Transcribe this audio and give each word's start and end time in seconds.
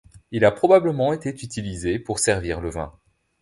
Il 0.31 0.45
a 0.45 0.51
probablement 0.51 1.13
été 1.13 1.29
utilisé 1.29 1.99
pour 1.99 2.17
servir 2.17 2.59
le 2.59 2.71
vin. 2.71 2.91